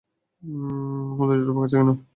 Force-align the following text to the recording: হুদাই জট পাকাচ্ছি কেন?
হুদাই 1.17 1.37
জট 1.39 1.49
পাকাচ্ছি 1.55 1.75
কেন? 1.79 1.89